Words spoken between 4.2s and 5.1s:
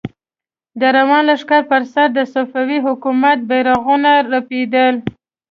رپېدل.